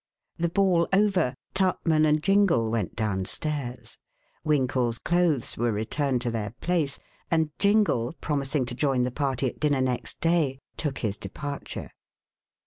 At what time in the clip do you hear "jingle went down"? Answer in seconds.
2.23-3.25